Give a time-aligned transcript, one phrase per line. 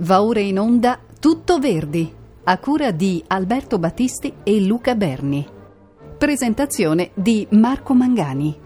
[0.00, 2.12] Va ora in onda Tutto Verdi,
[2.44, 5.46] a cura di Alberto Battisti e Luca Berni.
[6.18, 8.65] Presentazione di Marco Mangani.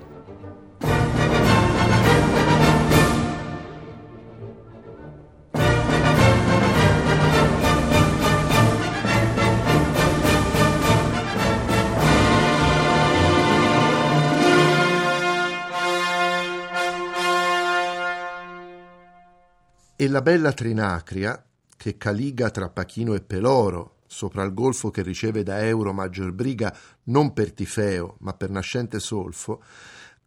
[20.01, 21.45] E la bella Trinacria,
[21.77, 26.75] che caliga tra Pachino e Peloro, sopra il golfo che riceve da Euro maggior briga
[27.05, 29.63] non per Tifeo, ma per nascente solfo,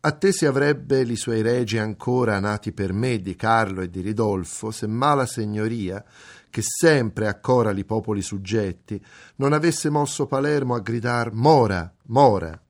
[0.01, 4.01] a te si avrebbe li suoi regi ancora nati per me di Carlo e di
[4.01, 6.05] Ridolfo, se mala signoria,
[6.51, 9.03] che sempre accora li popoli suggetti,
[9.37, 12.61] non avesse mosso Palermo a gridar Mora, Mora.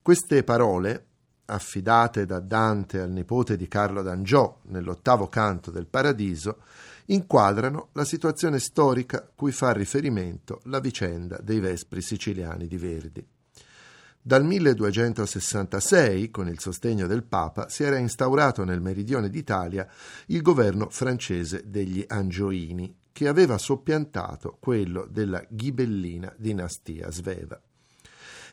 [0.00, 1.08] Queste parole,
[1.52, 6.58] affidate da Dante al nipote di Carlo d'Angiò nell'ottavo canto del Paradiso,
[7.06, 13.26] inquadrano la situazione storica cui fa riferimento la vicenda dei Vespri siciliani di Verdi.
[14.24, 19.86] Dal 1266, con il sostegno del Papa, si era instaurato nel meridione d'Italia
[20.26, 27.60] il governo francese degli Angioini, che aveva soppiantato quello della ghibellina dinastia sveva.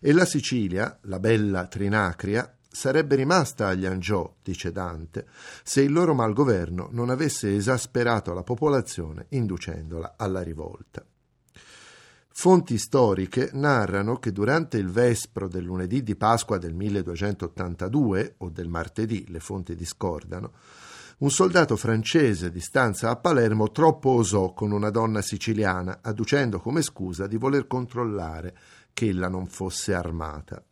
[0.01, 5.27] E la Sicilia, la bella Trinacria, sarebbe rimasta agli Angiò, dice Dante,
[5.63, 11.03] se il loro malgoverno non avesse esasperato la popolazione inducendola alla rivolta.
[12.31, 18.69] Fonti storiche narrano che durante il vespro del lunedì di Pasqua del 1282, o del
[18.69, 20.53] martedì, le fonti discordano,
[21.17, 26.81] un soldato francese di stanza a Palermo troppo osò con una donna siciliana, adducendo come
[26.81, 28.55] scusa di voler controllare
[28.93, 30.63] che ella non fosse armata.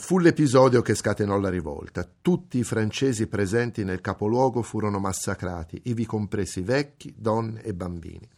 [0.00, 2.08] Fu l'episodio che scatenò la rivolta.
[2.20, 8.28] Tutti i francesi presenti nel capoluogo furono massacrati, ivi compresi vecchi, donne e bambini.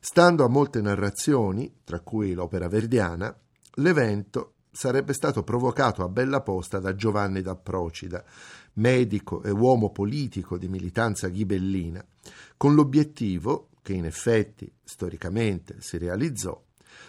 [0.00, 3.34] Stando a molte narrazioni, tra cui l'opera verdiana,
[3.76, 8.22] l'evento sarebbe stato provocato a bella posta da Giovanni da Procida,
[8.74, 12.04] medico e uomo politico di militanza ghibellina,
[12.56, 16.60] con l'obiettivo, che in effetti storicamente si realizzò,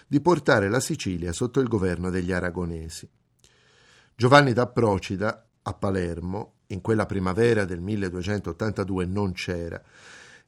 [0.07, 3.09] di portare la Sicilia sotto il governo degli aragonesi.
[4.19, 9.81] Giovanni da Procida a Palermo, in quella primavera del 1282, non c'era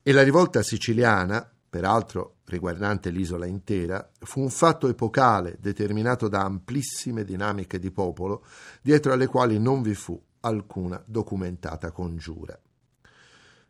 [0.03, 7.23] e la rivolta siciliana, peraltro riguardante l'isola intera, fu un fatto epocale determinato da amplissime
[7.23, 8.43] dinamiche di popolo,
[8.81, 12.59] dietro alle quali non vi fu alcuna documentata congiura.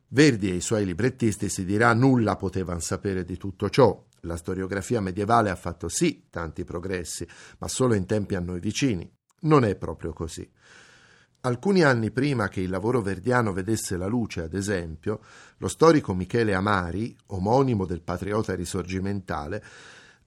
[0.07, 4.03] Verdi e i suoi librettisti si dirà nulla potevano sapere di tutto ciò.
[4.21, 7.27] La storiografia medievale ha fatto sì tanti progressi,
[7.59, 9.07] ma solo in tempi a noi vicini.
[9.41, 10.49] Non è proprio così.
[11.43, 15.21] Alcuni anni prima che il lavoro verdiano vedesse la luce, ad esempio,
[15.57, 19.63] lo storico Michele Amari, omonimo del patriota risorgimentale,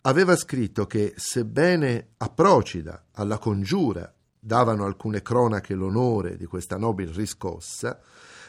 [0.00, 7.12] aveva scritto che, sebbene a Procida, alla congiura, davano alcune cronache l'onore di questa nobile
[7.12, 8.00] riscossa,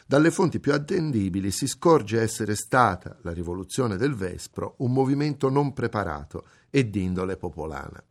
[0.07, 5.73] dalle fonti più attendibili si scorge essere stata la rivoluzione del Vespro un movimento non
[5.73, 8.03] preparato e d'indole popolana.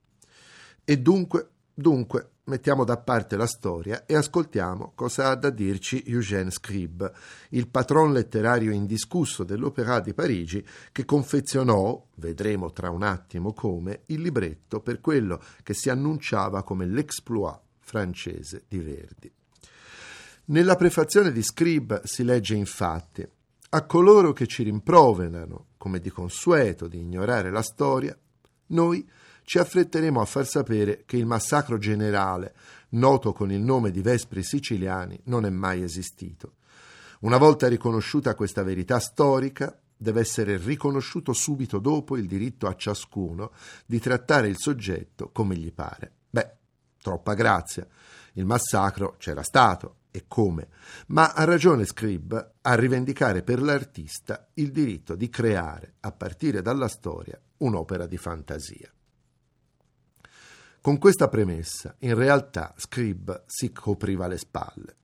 [0.84, 6.50] E dunque, dunque, mettiamo da parte la storia e ascoltiamo cosa ha da dirci Eugène
[6.50, 7.12] Scribe,
[7.50, 14.20] il patron letterario indiscusso dell'Opéra di Parigi, che confezionò, vedremo tra un attimo come, il
[14.20, 19.32] libretto per quello che si annunciava come l'exploit francese di Verdi.
[20.46, 23.26] Nella prefazione di Scribe si legge infatti
[23.70, 28.16] a coloro che ci rimproverano, come di consueto, di ignorare la storia,
[28.66, 29.08] noi
[29.44, 32.54] ci affretteremo a far sapere che il massacro generale,
[32.90, 36.54] noto con il nome di Vespri siciliani, non è mai esistito.
[37.20, 43.52] Una volta riconosciuta questa verità storica, deve essere riconosciuto subito dopo il diritto a ciascuno
[43.86, 46.12] di trattare il soggetto come gli pare.
[46.28, 46.56] Beh,
[47.00, 47.86] troppa grazia.
[48.34, 50.68] Il massacro c'era stato e come,
[51.08, 56.88] ma ha ragione Scrib a rivendicare per l'artista il diritto di creare, a partire dalla
[56.88, 58.92] storia, un'opera di fantasia.
[60.84, 64.96] Con questa premessa, in realtà, Scrib si copriva le spalle.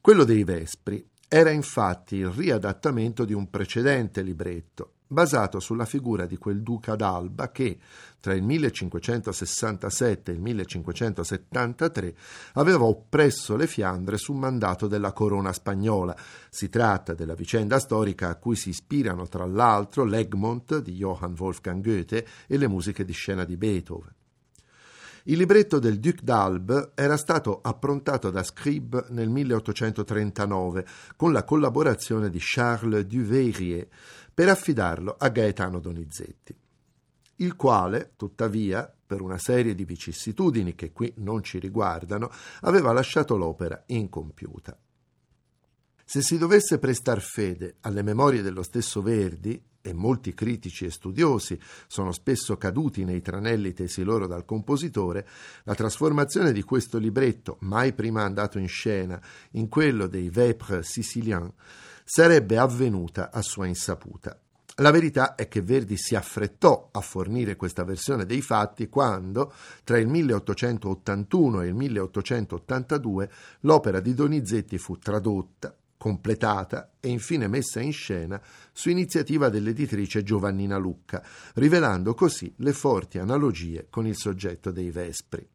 [0.00, 6.38] Quello dei Vespri era infatti il riadattamento di un precedente libretto, basato sulla figura di
[6.38, 7.78] quel duca d'Alba che,
[8.18, 12.14] tra il 1567 e il 1573,
[12.54, 16.16] aveva oppresso le Fiandre su mandato della corona spagnola.
[16.48, 21.84] Si tratta della vicenda storica a cui si ispirano tra l'altro l'Egmont di Johann Wolfgang
[21.84, 24.14] Goethe e le musiche di scena di Beethoven.
[25.24, 30.86] Il libretto del Duc d'Albe era stato approntato da Scribe nel 1839
[31.16, 33.86] con la collaborazione di Charles Duveyrier
[34.32, 36.56] per affidarlo a Gaetano Donizetti,
[37.36, 42.30] il quale, tuttavia, per una serie di vicissitudini che qui non ci riguardano,
[42.62, 44.78] aveva lasciato l'opera incompiuta.
[46.12, 51.56] Se si dovesse prestar fede alle memorie dello stesso Verdi, e molti critici e studiosi
[51.86, 55.24] sono spesso caduti nei tranelli tesi loro dal compositore,
[55.62, 59.22] la trasformazione di questo libretto, mai prima andato in scena,
[59.52, 61.52] in quello dei Vêpres siciliens,
[62.02, 64.36] sarebbe avvenuta a sua insaputa.
[64.78, 69.52] La verità è che Verdi si affrettò a fornire questa versione dei fatti quando,
[69.84, 73.30] tra il 1881 e il 1882,
[73.60, 78.40] l'opera di Donizetti fu tradotta, completata e infine messa in scena
[78.72, 81.22] su iniziativa dell'editrice Giovannina Lucca,
[81.56, 85.46] rivelando così le forti analogie con il soggetto dei Vespri.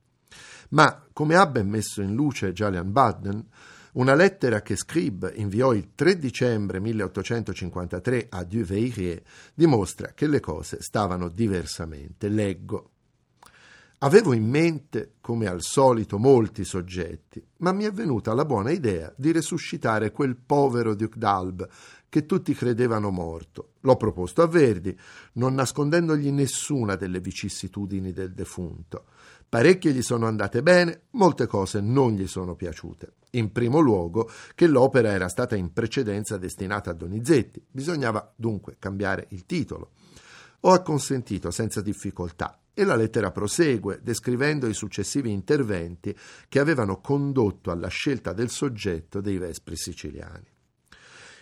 [0.69, 3.43] Ma, come ha ben messo in luce Julian Budden,
[3.93, 10.77] una lettera che Scribe inviò il 3 dicembre 1853 a Duveyrier dimostra che le cose
[10.79, 12.29] stavano diversamente.
[12.29, 12.91] Leggo.
[13.99, 19.11] Avevo in mente, come al solito, molti soggetti, ma mi è venuta la buona idea
[19.15, 21.69] di resuscitare quel povero Duc d'Albe
[22.09, 23.71] che tutti credevano morto.
[23.81, 24.97] L'ho proposto a Verdi,
[25.33, 29.05] non nascondendogli nessuna delle vicissitudini del defunto.
[29.47, 33.13] Parecchie gli sono andate bene, molte cose non gli sono piaciute.
[33.31, 39.27] In primo luogo che l'opera era stata in precedenza destinata a Donizetti, bisognava dunque cambiare
[39.29, 39.91] il titolo.
[40.61, 46.15] Ho acconsentito senza difficoltà e la lettera prosegue descrivendo i successivi interventi
[46.47, 50.53] che avevano condotto alla scelta del soggetto dei Vespri siciliani.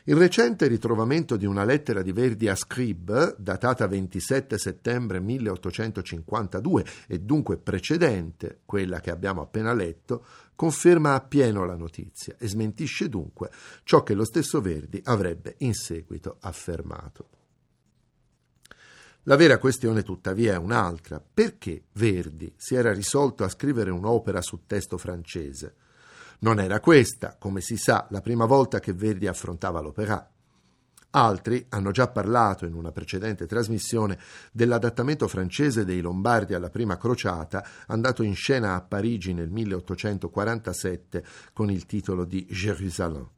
[0.06, 7.20] Il recente ritrovamento di una lettera di Verdi a Scribe, datata 27 settembre 1852 e
[7.20, 10.26] dunque precedente quella che abbiamo appena letto,
[10.56, 13.50] conferma appieno la notizia e smentisce dunque
[13.84, 17.33] ciò che lo stesso Verdi avrebbe in seguito affermato.
[19.26, 21.24] La vera questione tuttavia è un'altra.
[21.34, 25.76] Perché Verdi si era risolto a scrivere un'opera su testo francese?
[26.40, 30.30] Non era questa, come si sa, la prima volta che Verdi affrontava l'opera.
[31.12, 34.20] Altri hanno già parlato in una precedente trasmissione
[34.52, 41.24] dell'adattamento francese dei Lombardi alla prima crociata, andato in scena a Parigi nel 1847
[41.54, 43.30] con il titolo di Jérusalem.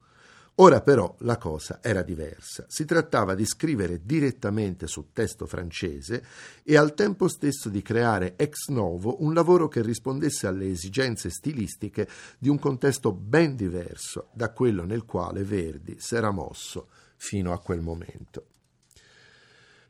[0.60, 2.66] Ora però la cosa era diversa.
[2.70, 6.24] Si trattava di scrivere direttamente su testo francese
[6.64, 12.08] e al tempo stesso di creare ex novo un lavoro che rispondesse alle esigenze stilistiche
[12.38, 16.88] di un contesto ben diverso da quello nel quale Verdi s'era mosso
[17.18, 18.46] fino a quel momento.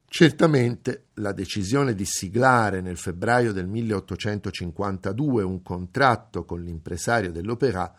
[0.07, 7.93] Certamente la decisione di siglare nel febbraio del 1852 un contratto con l'impresario dell'Opéra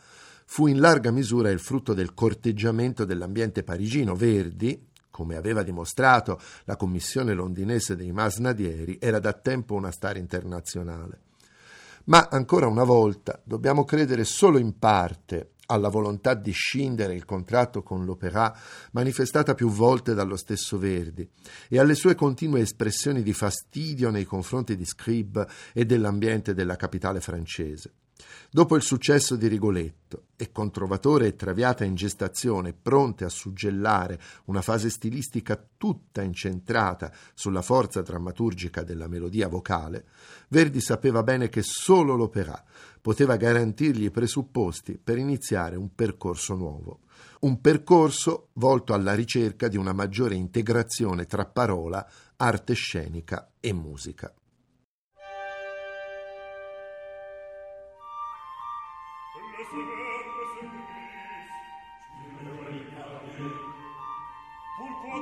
[0.47, 4.15] fu in larga misura il frutto del corteggiamento dell'ambiente parigino.
[4.15, 11.21] Verdi, come aveva dimostrato la commissione londinese dei Masnadieri, era da tempo una star internazionale.
[12.05, 17.83] Ma ancora una volta dobbiamo credere solo in parte alla volontà di scindere il contratto
[17.83, 18.57] con l'Opéra,
[18.93, 21.29] manifestata più volte dallo stesso Verdi,
[21.69, 27.21] e alle sue continue espressioni di fastidio nei confronti di Scribe e dell'ambiente della capitale
[27.21, 27.93] francese.
[28.51, 34.19] Dopo il successo di Rigoletto e con Trovatore e Traviata in gestazione, pronte a suggellare
[34.47, 40.07] una fase stilistica tutta incentrata sulla forza drammaturgica della melodia vocale,
[40.49, 42.65] Verdi sapeva bene che solo l'opera
[43.01, 47.01] poteva garantirgli i presupposti per iniziare un percorso nuovo.
[47.41, 54.33] Un percorso volto alla ricerca di una maggiore integrazione tra parola, arte scenica e musica.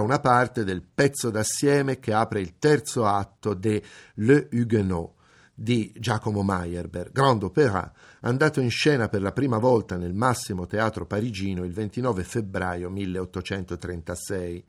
[0.00, 3.82] era una parte del pezzo d'assieme che apre il terzo atto de
[4.14, 5.18] Le Huguenot
[5.54, 11.04] di Giacomo Meyerbeer, Grand Opéra, andato in scena per la prima volta nel Massimo Teatro
[11.04, 14.64] Parigino il 29 febbraio 1836,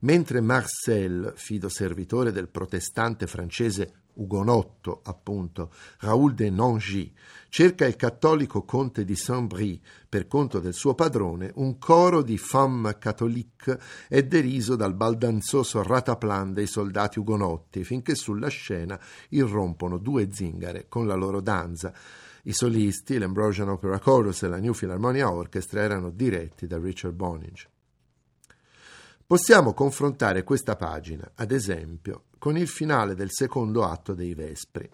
[0.00, 7.12] mentre Marcel, fido servitore del protestante francese ugonotto, appunto, Raoul de Nangy,
[7.48, 12.98] cerca il cattolico conte di Saint-Brie, per conto del suo padrone, un coro di femme
[12.98, 13.78] catholique
[14.08, 18.98] è deriso dal baldanzoso rataplan dei soldati ugonotti, finché sulla scena
[19.30, 21.92] irrompono due zingare con la loro danza.
[22.44, 27.68] I solisti, l'Ambrosian Opera Chorus e la New Philharmonia Orchestra erano diretti da Richard Boninge.
[29.32, 34.86] Possiamo confrontare questa pagina, ad esempio, con il finale del secondo atto dei Vespri.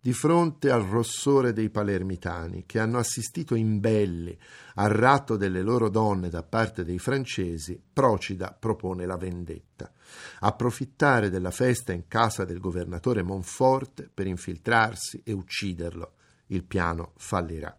[0.00, 4.38] Di fronte al rossore dei palermitani, che hanno assistito imbelli
[4.74, 9.90] al ratto delle loro donne da parte dei francesi, Procida propone la vendetta.
[10.38, 16.12] Approfittare della festa in casa del governatore Monforte per infiltrarsi e ucciderlo.
[16.46, 17.76] Il piano fallirà.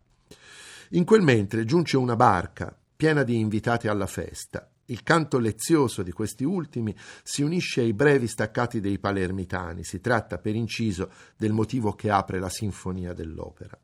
[0.89, 6.11] In quel mentre giunge una barca piena di invitati alla festa il canto lezioso di
[6.11, 9.83] questi ultimi si unisce ai brevi staccati dei palermitani.
[9.83, 13.77] Si tratta, per inciso, del motivo che apre la sinfonia dell'opera.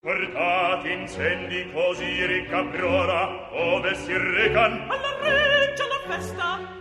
[0.00, 6.74] Portati incendi così ricca prora, ove si recan alla reggia la festa.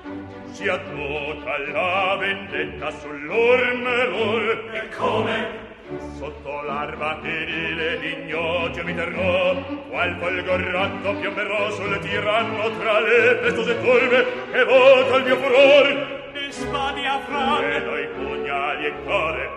[0.51, 4.71] Si addota la vendetta sull'orme lor.
[4.73, 5.74] E come?
[6.17, 9.55] Sotto l'arma tenile l'ignotio mi terrò,
[9.87, 16.31] qual folgorratto piomberò sul tiranno tra le pestose turbe che vota il mio furore.
[16.33, 19.49] Mi spadi a fran, Vedo noi pugnali e core.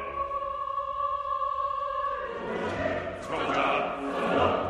[3.20, 4.67] Fronda,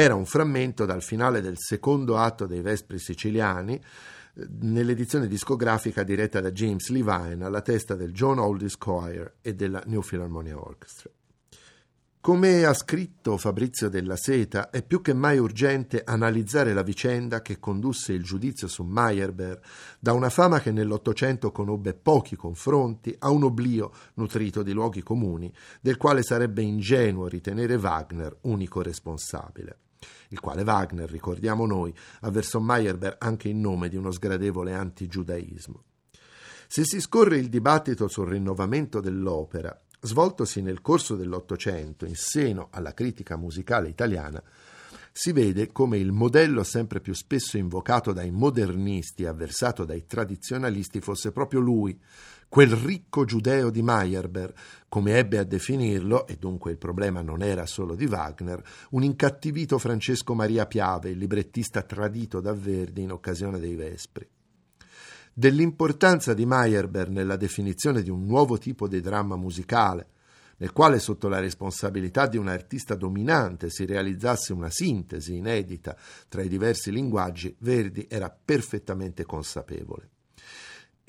[0.00, 6.40] Era un frammento dal finale del secondo atto dei Vespri siciliani, eh, nell'edizione discografica diretta
[6.40, 11.10] da James Levine alla testa del John Oldies Choir e della New Philharmonia Orchestra.
[12.20, 17.58] Come ha scritto Fabrizio della Seta, è più che mai urgente analizzare la vicenda che
[17.58, 19.60] condusse il giudizio su Meyerbeer
[19.98, 25.52] da una fama che nell'Ottocento conobbe pochi confronti a un oblio nutrito di luoghi comuni,
[25.80, 29.78] del quale sarebbe ingenuo ritenere Wagner unico responsabile
[30.28, 35.82] il quale Wagner, ricordiamo noi, avversò Meyerbeer anche in nome di uno sgradevole antigiudaismo.
[36.66, 42.94] Se si scorre il dibattito sul rinnovamento dell'opera svoltosi nel corso dell'Ottocento in seno alla
[42.94, 44.42] critica musicale italiana,
[45.10, 51.00] si vede come il modello sempre più spesso invocato dai modernisti e avversato dai tradizionalisti
[51.00, 51.98] fosse proprio lui,
[52.48, 54.52] quel ricco giudeo di Meyerbeer,
[54.88, 59.78] come ebbe a definirlo, e dunque il problema non era solo di Wagner, un incattivito
[59.78, 64.28] Francesco Maria Piave, il librettista tradito da Verdi in occasione dei Vespri
[65.38, 70.08] dell'importanza di Meyerbeer nella definizione di un nuovo tipo di dramma musicale,
[70.56, 75.96] nel quale sotto la responsabilità di un artista dominante si realizzasse una sintesi inedita
[76.28, 80.10] tra i diversi linguaggi, Verdi era perfettamente consapevole.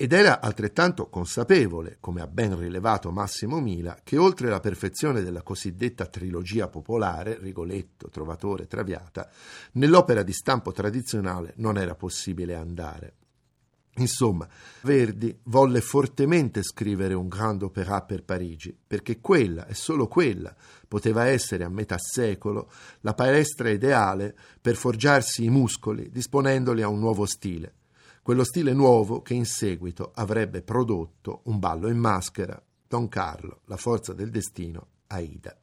[0.02, 5.42] Ed era altrettanto consapevole, come ha ben rilevato Massimo Mila, che oltre la perfezione della
[5.42, 9.28] cosiddetta trilogia popolare, Rigoletto, Trovatore, Traviata,
[9.72, 13.16] nell'opera di stampo tradizionale non era possibile andare.
[13.96, 14.48] Insomma,
[14.80, 20.56] Verdi volle fortemente scrivere un Grand Opéra per Parigi, perché quella e solo quella
[20.88, 27.00] poteva essere a metà secolo la palestra ideale per forgiarsi i muscoli, disponendoli a un
[27.00, 27.74] nuovo stile.
[28.30, 33.76] Quello stile nuovo che in seguito avrebbe prodotto un ballo in maschera, Don Carlo, la
[33.76, 35.58] forza del destino, Aida.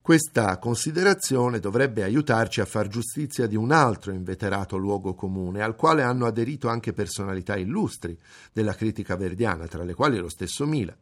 [0.00, 6.02] Questa considerazione dovrebbe aiutarci a far giustizia di un altro inveterato luogo comune, al quale
[6.02, 8.18] hanno aderito anche personalità illustri
[8.50, 10.96] della critica verdiana, tra le quali lo stesso Mila.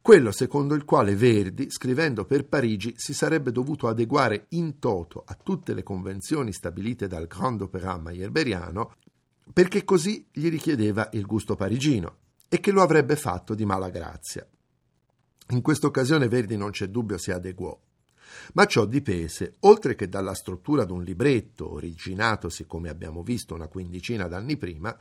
[0.00, 5.34] Quello secondo il quale Verdi, scrivendo per Parigi, si sarebbe dovuto adeguare in toto a
[5.34, 8.92] tutte le convenzioni stabilite dal Grand Opéra Meyerberiano,
[9.52, 14.46] perché così gli richiedeva il gusto parigino, e che lo avrebbe fatto di mala grazia.
[15.50, 17.78] In questa occasione Verdi non c'è dubbio si adeguò.
[18.54, 24.26] ma ciò dipese, oltre che dalla struttura d'un libretto originatosi, come abbiamo visto, una quindicina
[24.28, 24.96] d'anni prima,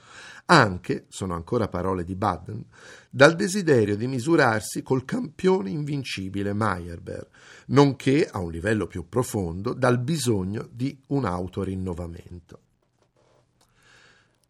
[0.45, 2.63] anche, sono ancora parole di Baden,
[3.09, 7.27] dal desiderio di misurarsi col campione invincibile Meyerbeer,
[7.67, 12.59] nonché, a un livello più profondo, dal bisogno di un autorinnovamento.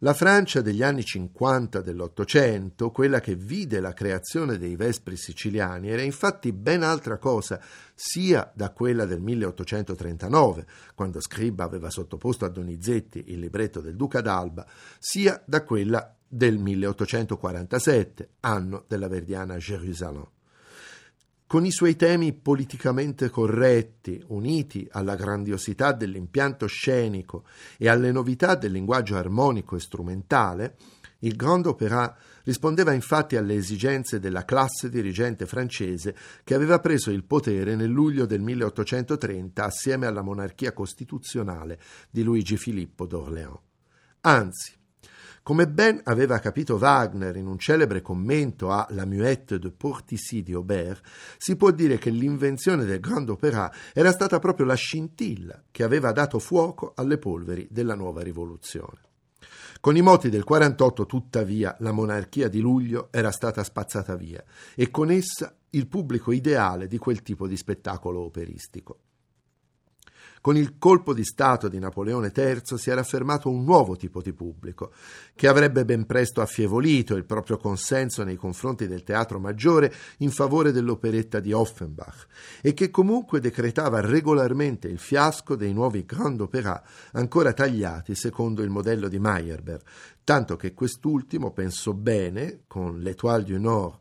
[0.00, 6.02] La Francia degli anni 50 dell'Ottocento, quella che vide la creazione dei Vespri siciliani, era
[6.02, 7.58] infatti ben altra cosa
[7.94, 14.20] sia da quella del 1839, quando Scriba aveva sottoposto a Donizetti il libretto del Duca
[14.20, 14.66] d'Alba,
[14.98, 20.26] sia da quella del 1847, anno della verdiana Jérusalem
[21.46, 27.44] con i suoi temi politicamente corretti, uniti alla grandiosità dell'impianto scenico
[27.78, 30.76] e alle novità del linguaggio armonico e strumentale,
[31.20, 37.24] il Grand Opéra rispondeva infatti alle esigenze della classe dirigente francese che aveva preso il
[37.24, 41.78] potere nel luglio del 1830 assieme alla monarchia costituzionale
[42.10, 43.58] di Luigi Filippo d'Orléans.
[44.22, 44.72] Anzi,
[45.46, 50.52] come ben aveva capito Wagner in un celebre commento a La Muette de Portici di
[50.52, 51.06] Aubert,
[51.38, 56.10] si può dire che l'invenzione del Grand Opéra era stata proprio la scintilla che aveva
[56.10, 58.98] dato fuoco alle polveri della nuova rivoluzione.
[59.78, 64.42] Con i moti del 48, tuttavia, la monarchia di luglio era stata spazzata via
[64.74, 68.98] e con essa il pubblico ideale di quel tipo di spettacolo operistico.
[70.46, 74.32] Con il colpo di Stato di Napoleone III si era affermato un nuovo tipo di
[74.32, 74.92] pubblico,
[75.34, 80.70] che avrebbe ben presto affievolito il proprio consenso nei confronti del teatro maggiore in favore
[80.70, 82.28] dell'operetta di Offenbach
[82.62, 86.80] e che comunque decretava regolarmente il fiasco dei nuovi Grand Opéra
[87.14, 89.82] ancora tagliati secondo il modello di Meyerbeer,
[90.22, 93.98] tanto che quest'ultimo pensò bene, con l'Étoile du Nord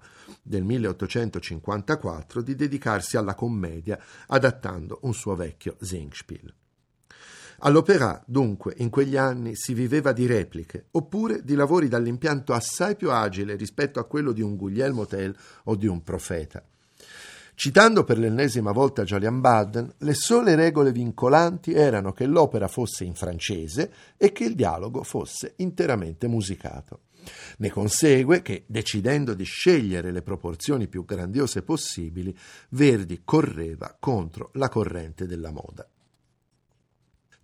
[0.47, 6.53] del 1854 di dedicarsi alla commedia adattando un suo vecchio Singspiel.
[7.59, 13.11] All'opera, dunque, in quegli anni si viveva di repliche, oppure di lavori dall'impianto assai più
[13.11, 16.63] agile rispetto a quello di un Guglielmo Tell o di un profeta.
[17.55, 23.15] Citando per l'ennesima volta Julian Baden, le sole regole vincolanti erano che l'opera fosse in
[23.15, 26.99] francese e che il dialogo fosse interamente musicato.
[27.57, 32.35] Ne consegue che, decidendo di scegliere le proporzioni più grandiose possibili,
[32.69, 35.87] Verdi correva contro la corrente della moda.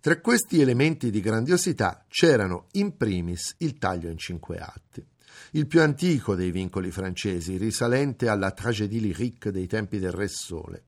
[0.00, 5.06] Tra questi elementi di grandiosità c'erano in primis il taglio in cinque atti,
[5.52, 10.84] il più antico dei vincoli francesi, risalente alla tragédie lyrique dei tempi del Re Sole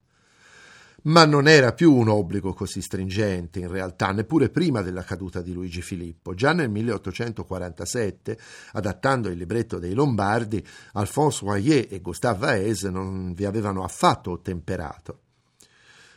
[1.05, 5.53] ma non era più un obbligo così stringente in realtà, neppure prima della caduta di
[5.53, 6.33] Luigi Filippo.
[6.33, 8.37] Già nel 1847,
[8.73, 15.19] adattando il libretto dei Lombardi, Alphonse Royer e Gustave Vaese non vi avevano affatto ottemperato.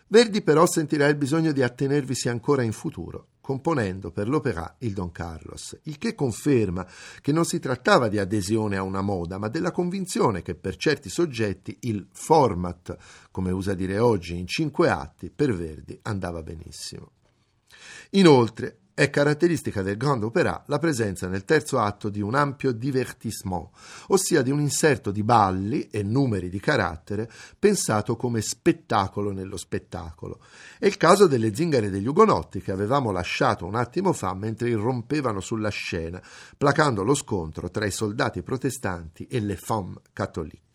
[0.09, 5.11] Verdi però sentirà il bisogno di attenervisi ancora in futuro componendo per l'opera il Don
[5.11, 6.87] Carlos, il che conferma
[7.23, 11.09] che non si trattava di adesione a una moda, ma della convinzione che per certi
[11.09, 12.95] soggetti il format,
[13.31, 17.13] come usa dire oggi, in cinque atti, per Verdi andava benissimo.
[18.11, 23.69] Inoltre, è caratteristica del Grand Opéra la presenza nel terzo atto di un ampio divertissement,
[24.09, 30.41] ossia di un inserto di balli e numeri di carattere pensato come spettacolo nello spettacolo.
[30.81, 35.39] È il caso delle zingare degli Ugonotti che avevamo lasciato un attimo fa mentre irrompevano
[35.39, 36.21] sulla scena,
[36.57, 40.68] placando lo scontro tra i soldati protestanti e le femmes catholiques.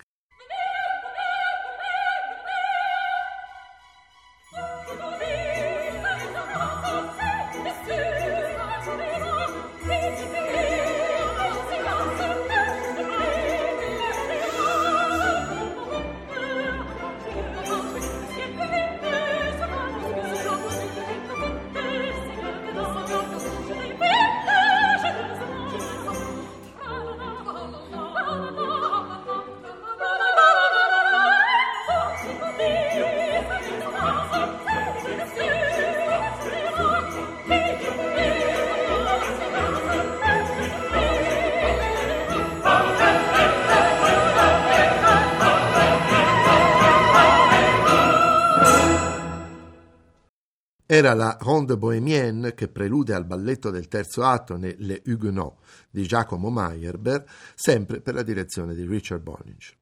[51.64, 57.24] La Ronde bohémienne che prelude al balletto del terzo atto nelle Huguenots di Giacomo Meyerbeer,
[57.54, 59.74] sempre per la direzione di Richard Boninch.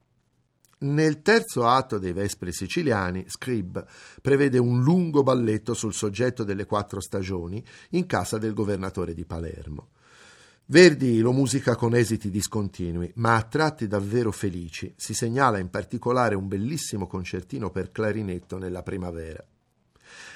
[0.79, 3.85] Nel terzo atto dei Vespri siciliani, Scrib
[4.21, 9.89] prevede un lungo balletto sul soggetto delle quattro stagioni in casa del governatore di Palermo.
[10.65, 14.93] Verdi lo musica con esiti discontinui, ma a tratti davvero felici.
[14.97, 19.45] Si segnala in particolare un bellissimo concertino per clarinetto nella primavera.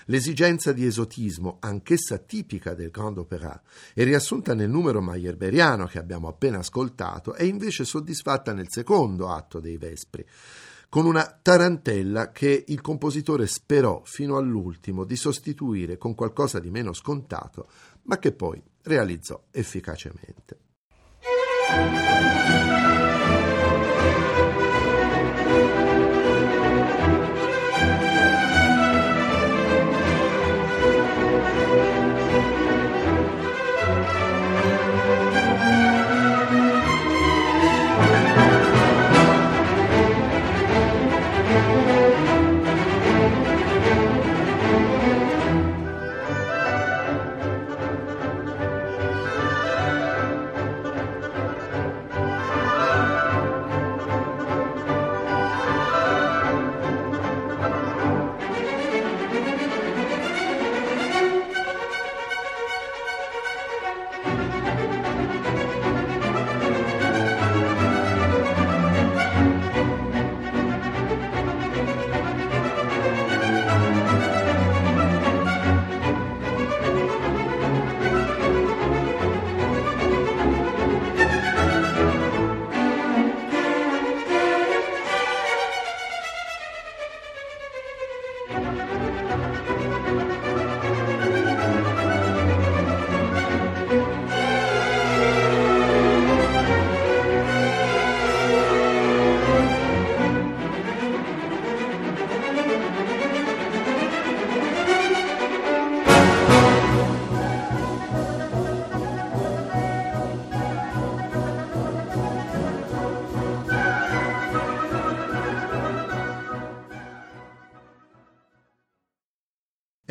[0.05, 3.61] L'esigenza di esotismo, anch'essa tipica del Grand Opéra,
[3.93, 9.59] e riassunta nel numero mayerberiano che abbiamo appena ascoltato, è invece soddisfatta nel secondo atto
[9.59, 10.25] dei Vespri,
[10.89, 16.93] con una tarantella che il compositore sperò fino all'ultimo di sostituire con qualcosa di meno
[16.93, 17.67] scontato,
[18.03, 20.59] ma che poi realizzò efficacemente.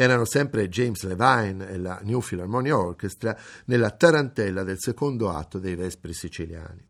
[0.07, 5.75] Erano sempre James Levine e la New Philharmonia Orchestra nella tarantella del secondo atto dei
[5.75, 6.85] Vespri siciliani.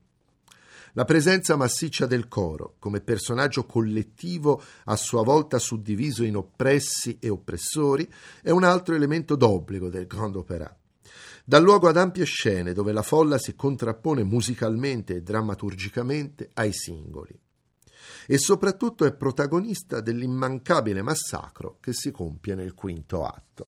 [0.93, 7.29] La presenza massiccia del coro, come personaggio collettivo a sua volta suddiviso in oppressi e
[7.29, 8.11] oppressori,
[8.43, 10.75] è un altro elemento d'obbligo del Grand Opéra.
[11.45, 17.39] Dà luogo ad ampie scene dove la folla si contrappone musicalmente e drammaturgicamente ai singoli
[18.27, 23.67] e soprattutto è protagonista dell'immancabile massacro che si compie nel quinto atto.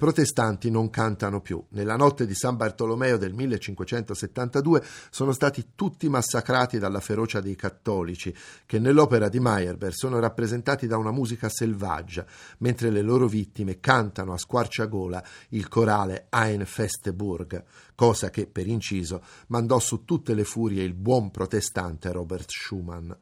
[0.00, 1.62] Protestanti non cantano più.
[1.72, 8.34] Nella notte di San Bartolomeo del 1572 sono stati tutti massacrati dalla ferocia dei cattolici,
[8.64, 12.24] che nell'opera di Meyerbeer sono rappresentati da una musica selvaggia,
[12.60, 17.62] mentre le loro vittime cantano a squarciagola il corale Ein Festeburg,
[17.94, 23.12] cosa che, per inciso, mandò su tutte le furie il buon protestante Robert Schumann.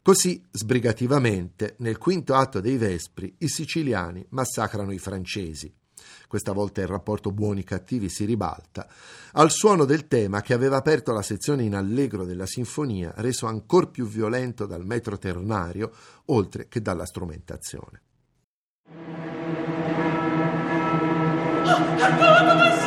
[0.00, 5.70] Così, sbrigativamente, nel quinto atto dei Vespri, i siciliani massacrano i francesi.
[6.28, 8.86] Questa volta il rapporto buoni-cattivi si ribalta,
[9.32, 13.90] al suono del tema che aveva aperto la sezione in allegro della sinfonia, reso ancor
[13.90, 15.90] più violento dal metro ternario,
[16.26, 18.02] oltre che dalla strumentazione.
[21.64, 22.77] Oh,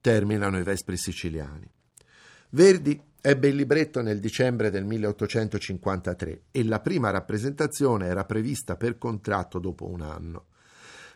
[0.00, 1.70] terminano i Vespri siciliani.
[2.50, 8.98] Verdi ebbe il libretto nel dicembre del 1853 e la prima rappresentazione era prevista per
[8.98, 10.46] contratto dopo un anno.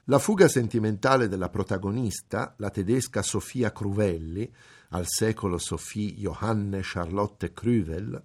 [0.09, 4.53] La fuga sentimentale della protagonista, la tedesca Sofia Cruvelli,
[4.91, 8.23] al secolo Sophie Johanne Charlotte Cruvel,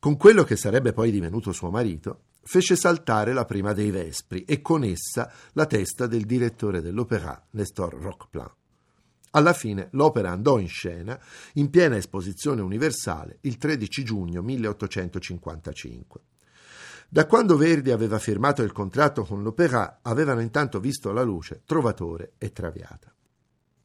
[0.00, 4.60] con quello che sarebbe poi divenuto suo marito, fece saltare la prima dei Vespri e
[4.60, 8.57] con essa la testa del direttore dell'opera, Nestor Roqueplan.
[9.32, 11.18] Alla fine l'opera andò in scena
[11.54, 16.20] in piena esposizione universale il 13 giugno 1855.
[17.10, 22.32] Da quando Verdi aveva firmato il contratto con l'Opéra avevano intanto visto la luce Trovatore
[22.36, 23.12] e Traviata.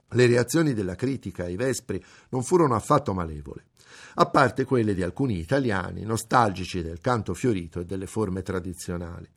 [0.09, 3.67] Le reazioni della critica ai Vespri non furono affatto malevole,
[4.15, 9.27] a parte quelle di alcuni italiani nostalgici del canto fiorito e delle forme tradizionali.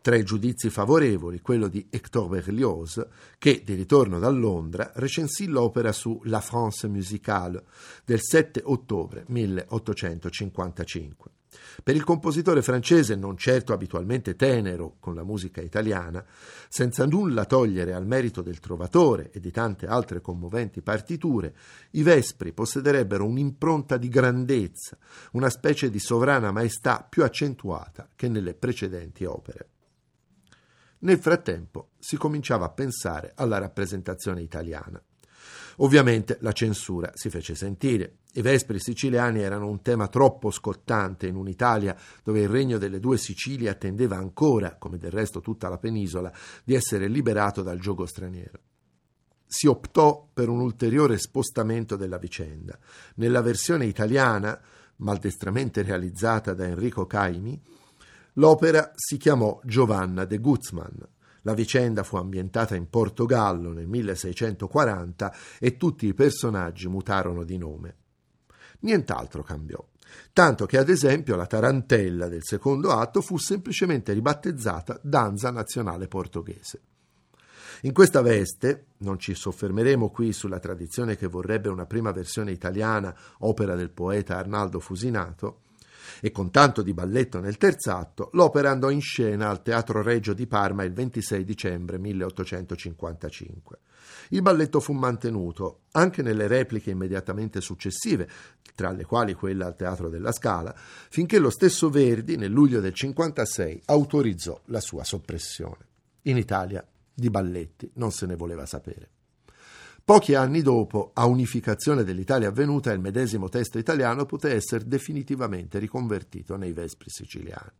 [0.00, 3.06] Tra i giudizi favorevoli, quello di Hector Berlioz,
[3.38, 7.62] che, di ritorno da Londra, recensì l'opera su La France musicale
[8.04, 11.41] del 7 ottobre 1855.
[11.84, 16.24] Per il compositore francese, non certo abitualmente tenero con la musica italiana,
[16.68, 21.54] senza nulla togliere al merito del trovatore e di tante altre commoventi partiture,
[21.92, 24.96] i Vespri possederebbero un'impronta di grandezza,
[25.32, 29.68] una specie di sovrana maestà più accentuata che nelle precedenti opere.
[31.00, 35.02] Nel frattempo si cominciava a pensare alla rappresentazione italiana.
[35.76, 38.18] Ovviamente la censura si fece sentire.
[38.34, 43.18] I Vespri siciliani erano un tema troppo scottante in un'Italia dove il regno delle due
[43.18, 46.32] Sicilie attendeva ancora, come del resto tutta la penisola,
[46.64, 48.60] di essere liberato dal gioco straniero.
[49.46, 52.78] Si optò per un ulteriore spostamento della vicenda.
[53.16, 54.58] Nella versione italiana,
[54.96, 57.60] maldestramente realizzata da Enrico Caimi,
[58.34, 61.06] l'opera si chiamò Giovanna de Guzman,
[61.42, 67.96] la vicenda fu ambientata in Portogallo nel 1640 e tutti i personaggi mutarono di nome.
[68.80, 69.84] Nient'altro cambiò,
[70.32, 76.80] tanto che ad esempio la tarantella del secondo atto fu semplicemente ribattezzata Danza Nazionale Portoghese.
[77.84, 83.12] In questa veste, non ci soffermeremo qui sulla tradizione che vorrebbe una prima versione italiana,
[83.40, 85.62] opera del poeta Arnaldo Fusinato,
[86.20, 90.32] e con tanto di balletto nel terzo atto, l'opera andò in scena al Teatro Regio
[90.32, 93.78] di Parma il 26 dicembre 1855.
[94.30, 98.28] Il balletto fu mantenuto anche nelle repliche immediatamente successive,
[98.74, 102.94] tra le quali quella al Teatro della Scala, finché lo stesso Verdi nel luglio del
[102.94, 105.86] 56 autorizzò la sua soppressione.
[106.22, 109.10] In Italia di balletti non se ne voleva sapere.
[110.04, 116.56] Pochi anni dopo, a unificazione dell'Italia avvenuta, il medesimo testo italiano poté essere definitivamente riconvertito
[116.56, 117.70] nei Vespri siciliani.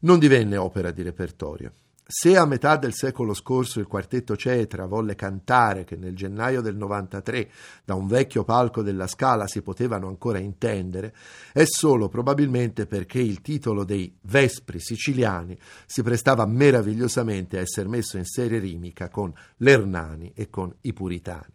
[0.00, 1.72] Non divenne opera di repertorio.
[2.10, 6.74] Se a metà del secolo scorso il quartetto Cetra volle cantare che nel gennaio del
[6.74, 7.50] 93
[7.84, 11.14] da un vecchio palco della Scala si potevano ancora intendere,
[11.52, 18.16] è solo probabilmente perché il titolo dei Vespri siciliani si prestava meravigliosamente a essere messo
[18.16, 21.52] in serie rimica con l'Ernani e con i Puritani.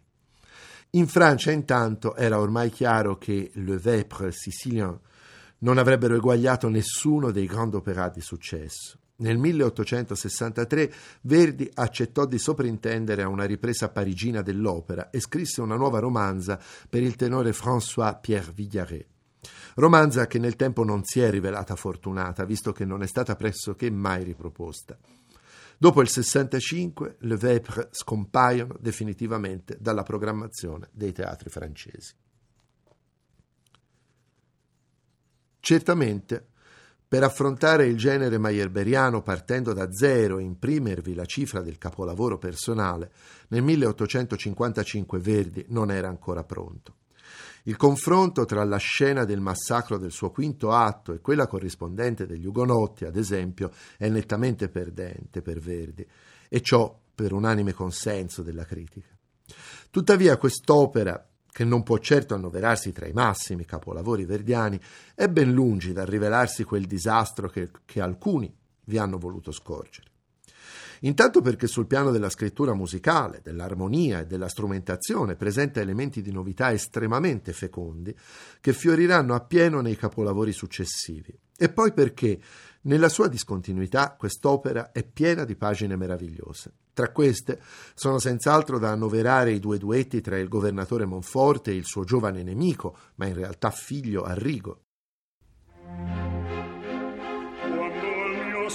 [0.90, 4.96] In Francia intanto era ormai chiaro che Le Vepre sicilien
[5.58, 8.98] non avrebbero eguagliato nessuno dei grandi opera di successo.
[9.16, 16.00] Nel 1863 Verdi accettò di soprintendere a una ripresa parigina dell'opera e scrisse una nuova
[16.00, 19.06] romanza per il tenore François Pierre Villaret.
[19.76, 23.88] Romanza che nel tempo non si è rivelata fortunata, visto che non è stata pressoché
[23.90, 24.98] mai riproposta.
[25.76, 32.14] Dopo il 65 le Vepre scompaiono definitivamente dalla programmazione dei teatri francesi.
[35.60, 36.48] Certamente
[37.14, 43.12] per affrontare il genere maierberiano partendo da zero e imprimervi la cifra del capolavoro personale,
[43.50, 46.96] nel 1855 Verdi non era ancora pronto.
[47.66, 52.46] Il confronto tra la scena del massacro del suo quinto atto e quella corrispondente degli
[52.46, 56.04] Ugonotti, ad esempio, è nettamente perdente per Verdi,
[56.48, 59.16] e ciò per unanime consenso della critica.
[59.88, 61.24] Tuttavia quest'opera,
[61.54, 64.80] che non può certo annoverarsi tra i massimi capolavori verdiani,
[65.14, 68.52] è ben lungi dal rivelarsi quel disastro che, che alcuni
[68.86, 70.08] vi hanno voluto scorgere.
[71.02, 76.72] Intanto perché sul piano della scrittura musicale, dell'armonia e della strumentazione presenta elementi di novità
[76.72, 78.12] estremamente fecondi
[78.60, 81.38] che fioriranno appieno nei capolavori successivi.
[81.56, 82.36] E poi perché
[82.82, 86.72] nella sua discontinuità quest'opera è piena di pagine meravigliose.
[86.94, 87.60] Tra queste
[87.94, 92.44] sono senz'altro da annoverare i due duetti tra il governatore Monforte e il suo giovane
[92.44, 94.84] nemico, ma in realtà figlio Arrigo.
[97.64, 98.68] Quando il mio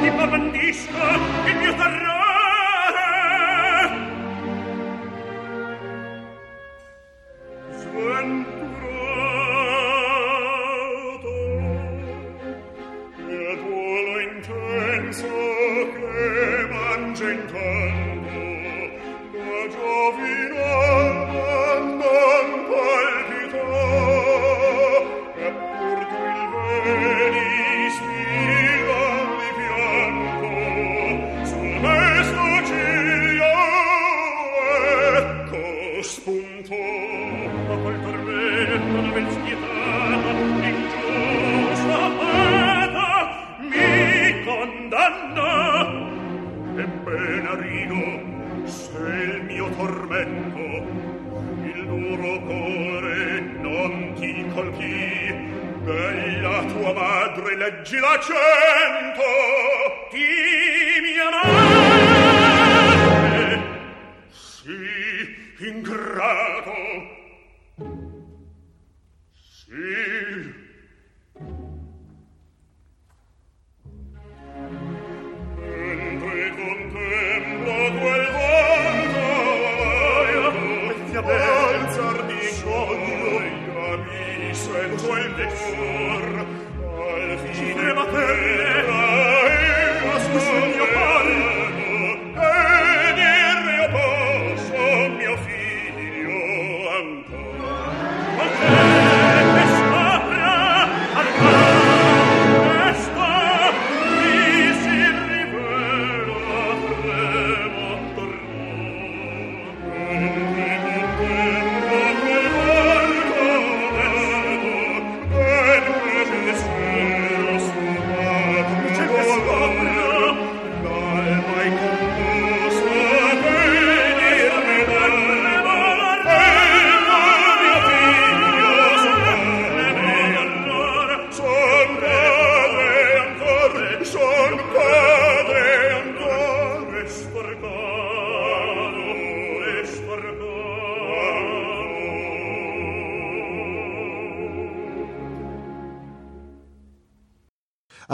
[0.00, 1.04] ti pavandisco
[1.46, 1.71] il mio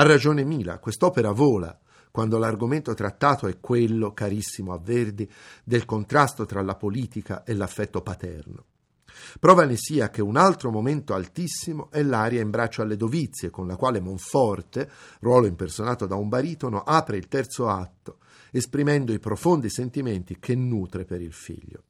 [0.09, 1.79] ragione Mila, quest'opera vola
[2.11, 5.31] quando l'argomento trattato è quello, carissimo a Verdi,
[5.63, 8.65] del contrasto tra la politica e l'affetto paterno.
[9.39, 13.67] Prova ne sia che un altro momento altissimo è l'aria in braccio alle dovizie, con
[13.67, 14.91] la quale Monforte,
[15.21, 18.19] ruolo impersonato da un baritono, apre il terzo atto,
[18.51, 21.83] esprimendo i profondi sentimenti che nutre per il figlio.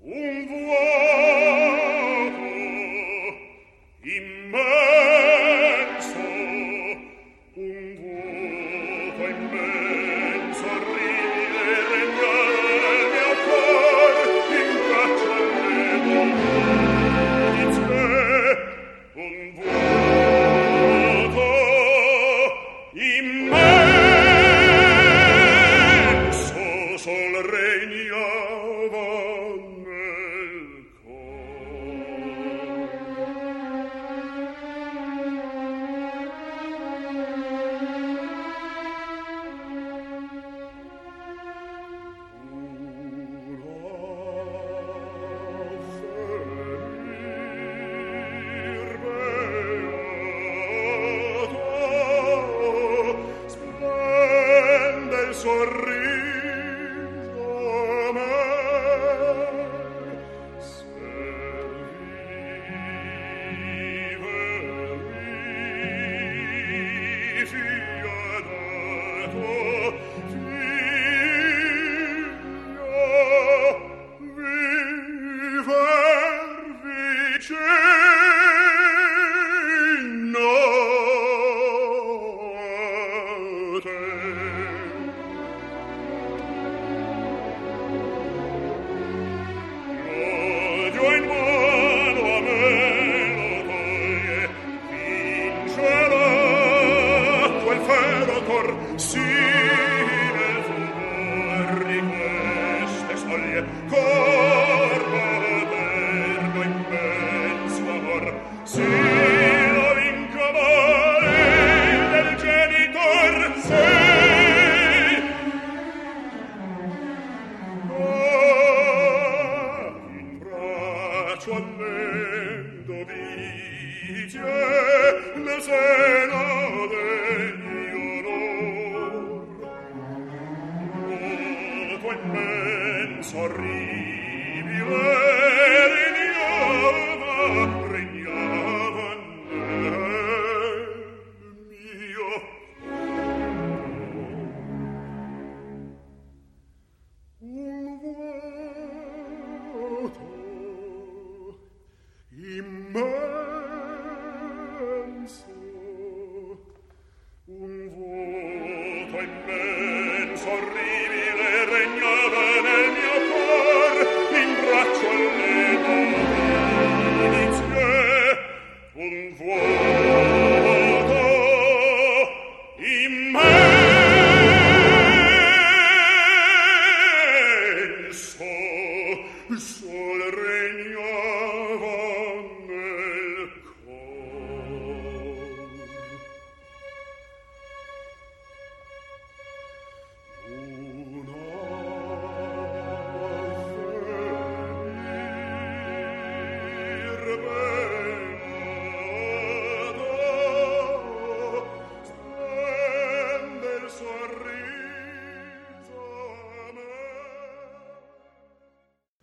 [0.00, 0.66] Un vuoto
[4.02, 5.47] immenso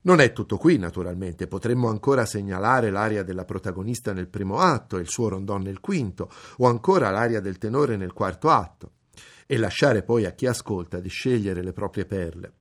[0.06, 5.10] Non è tutto qui, naturalmente, potremmo ancora segnalare l'aria della protagonista nel primo atto, il
[5.10, 8.92] suo rondò nel quinto, o ancora l'aria del tenore nel quarto atto,
[9.48, 12.54] e lasciare poi a chi ascolta di scegliere le proprie perle.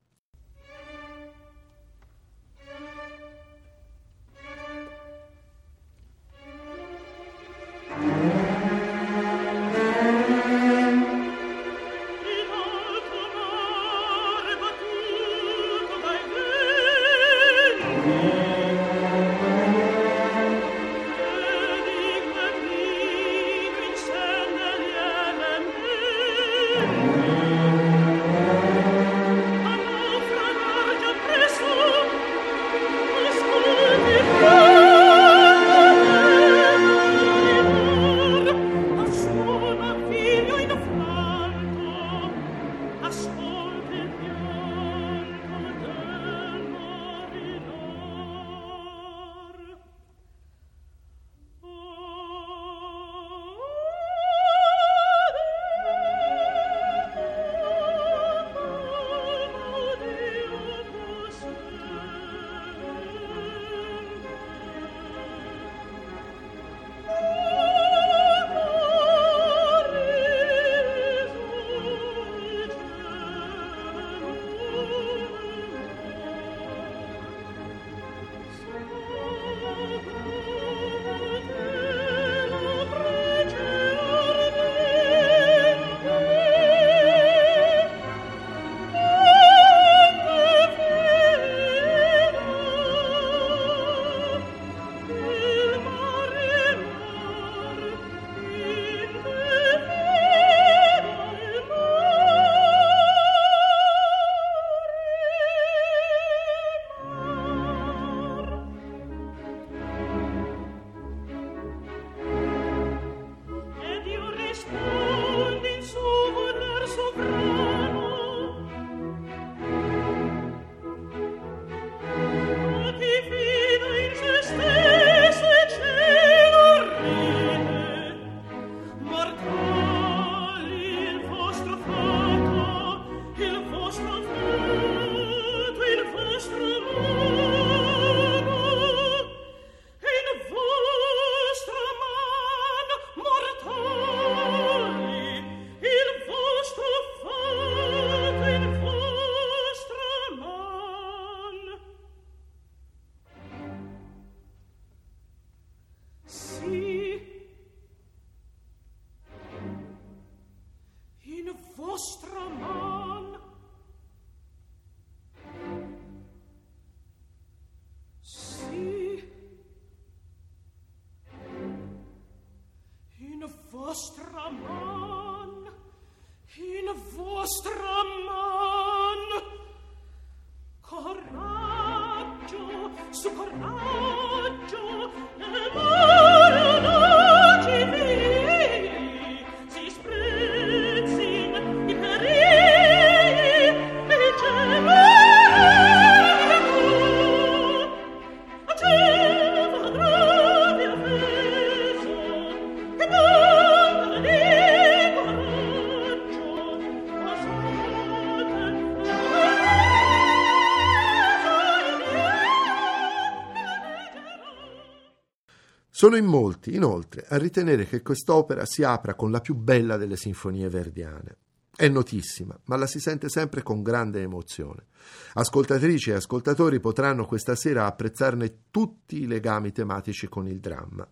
[216.05, 220.19] Sono in molti, inoltre, a ritenere che quest'opera si apra con la più bella delle
[220.19, 221.39] sinfonie verdiane.
[221.75, 224.89] È notissima, ma la si sente sempre con grande emozione.
[225.33, 231.11] Ascoltatrici e ascoltatori potranno questa sera apprezzarne tutti i legami tematici con il dramma,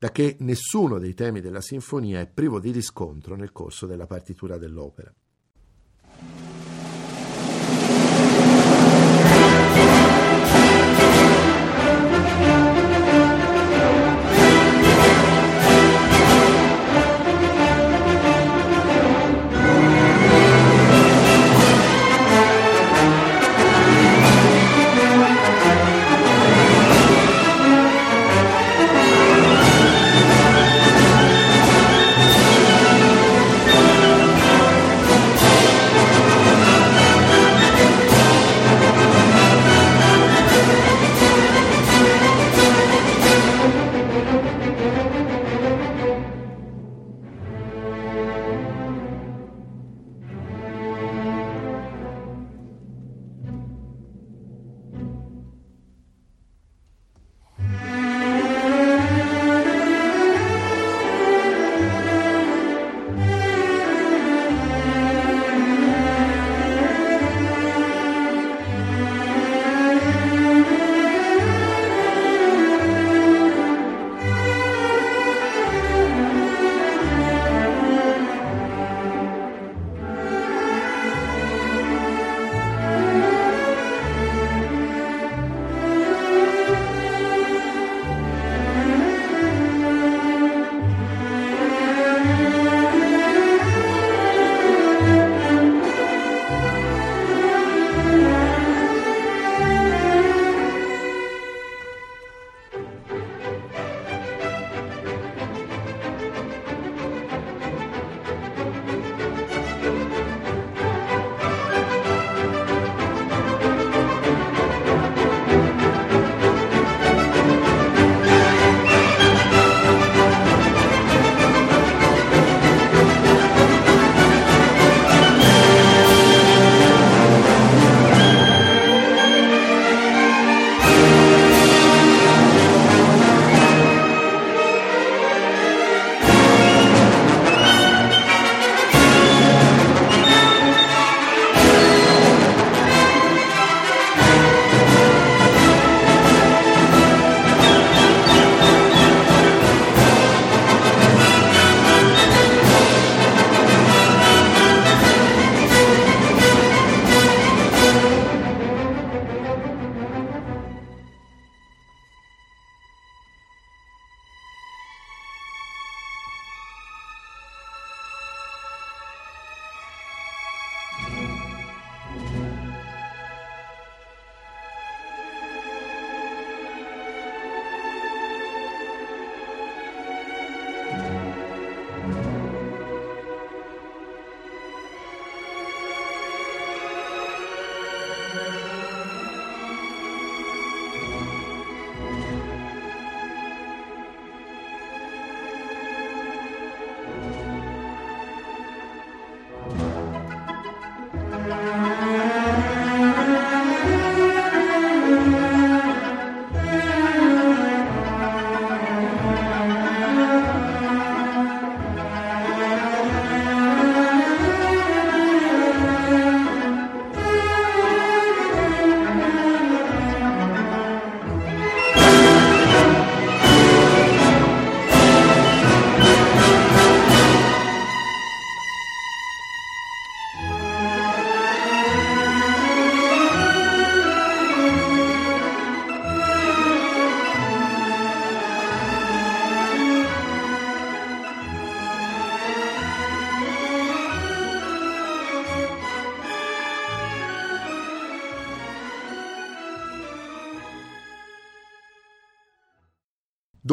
[0.00, 4.58] da che nessuno dei temi della sinfonia è privo di riscontro nel corso della partitura
[4.58, 5.14] dell'opera.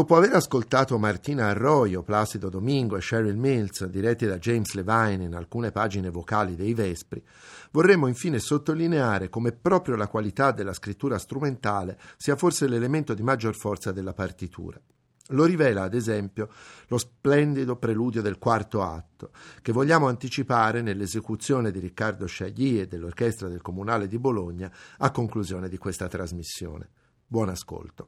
[0.10, 5.36] Dopo aver ascoltato Martina Arroyo, Placido Domingo e Cheryl Mills, diretti da James Levine in
[5.36, 7.24] alcune pagine vocali dei Vespri,
[7.70, 13.56] vorremmo infine sottolineare come proprio la qualità della scrittura strumentale sia forse l'elemento di maggior
[13.56, 14.82] forza della partitura.
[15.28, 16.50] Lo rivela, ad esempio,
[16.88, 19.30] lo splendido preludio del quarto atto,
[19.62, 25.70] che vogliamo anticipare nell'esecuzione di Riccardo Sciagli e dell'Orchestra del Comunale di Bologna a conclusione
[25.70, 26.90] di questa trasmissione.
[27.28, 28.08] Buon ascolto.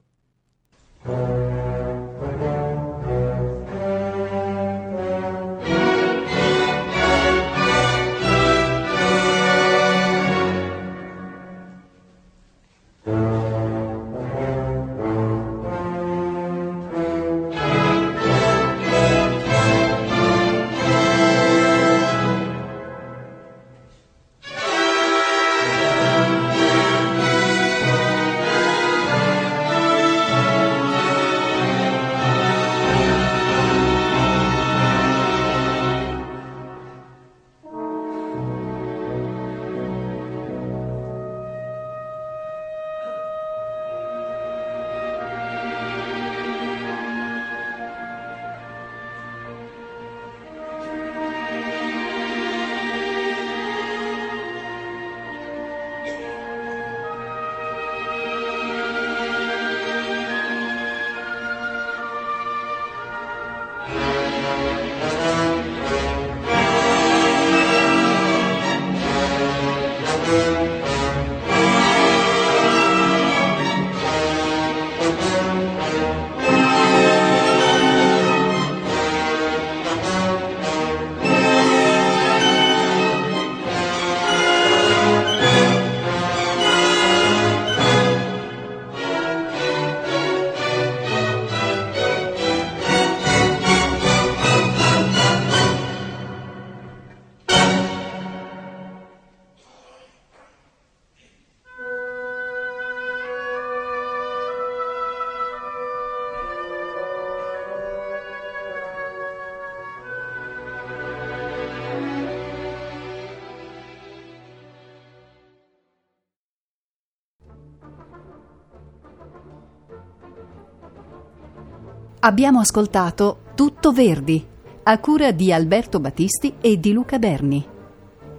[122.24, 124.46] Abbiamo ascoltato Tutto Verdi,
[124.84, 127.66] a cura di Alberto Battisti e di Luca Berni.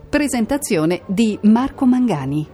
[0.08, 2.46] Presentazione di Marco Mangani.